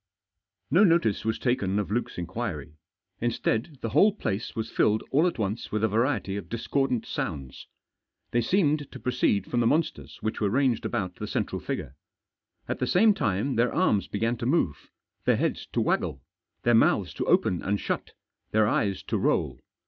[0.71, 2.73] No notice was taken of Luke's inquiry.
[3.19, 7.67] Instead, the whole place was filled all at once with a variety of discordant sounds.
[8.31, 11.95] They seemed to proceed from the monsters which were ranged about the central figure.
[12.67, 14.89] At the same time their arms began to move,
[15.25, 16.23] their heads to waggle,
[16.63, 18.13] their mouths to open and shut,
[18.49, 19.59] their eyes to roll.